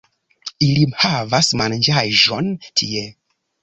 [0.69, 3.09] Ili havas manĝaĵon tie